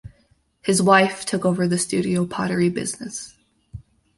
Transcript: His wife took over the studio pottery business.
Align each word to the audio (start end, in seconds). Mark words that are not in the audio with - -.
His 0.63 0.81
wife 0.81 1.27
took 1.27 1.45
over 1.45 1.67
the 1.67 1.77
studio 1.77 2.25
pottery 2.25 2.69
business. 2.69 3.35